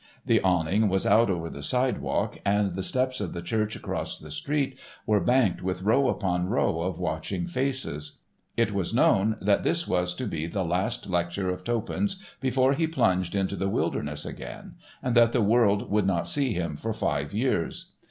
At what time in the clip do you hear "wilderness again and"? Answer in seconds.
13.69-15.13